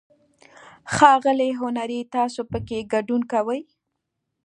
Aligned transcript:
ښاغلی 0.93 1.51
هنري، 1.61 1.99
تاسو 2.15 2.41
پکې 2.51 2.77
ګډون 2.93 3.21
کوئ؟ 3.31 3.61